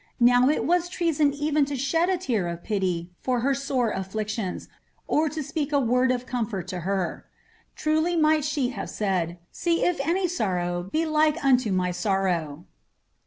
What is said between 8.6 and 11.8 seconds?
have said, "■ See if any sorrow be like unto